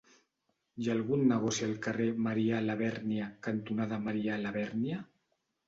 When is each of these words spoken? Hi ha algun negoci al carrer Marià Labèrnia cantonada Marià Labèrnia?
Hi 0.83 0.87
ha 0.87 0.93
algun 0.93 1.25
negoci 1.31 1.65
al 1.67 1.75
carrer 1.89 2.09
Marià 2.29 2.63
Labèrnia 2.71 3.29
cantonada 3.51 4.03
Marià 4.09 4.43
Labèrnia? 4.49 5.07